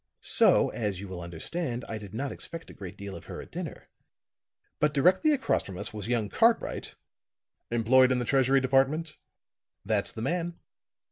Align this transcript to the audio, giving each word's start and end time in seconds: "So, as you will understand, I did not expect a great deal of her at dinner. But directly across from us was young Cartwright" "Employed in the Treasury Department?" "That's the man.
"So, 0.23 0.69
as 0.69 0.99
you 0.99 1.07
will 1.07 1.21
understand, 1.21 1.85
I 1.87 1.99
did 1.99 2.11
not 2.11 2.31
expect 2.31 2.71
a 2.71 2.73
great 2.73 2.97
deal 2.97 3.15
of 3.15 3.25
her 3.25 3.39
at 3.39 3.51
dinner. 3.51 3.87
But 4.79 4.95
directly 4.95 5.29
across 5.31 5.61
from 5.61 5.77
us 5.77 5.93
was 5.93 6.07
young 6.07 6.27
Cartwright" 6.27 6.95
"Employed 7.69 8.11
in 8.11 8.17
the 8.17 8.25
Treasury 8.25 8.61
Department?" 8.61 9.17
"That's 9.85 10.11
the 10.11 10.23
man. 10.23 10.57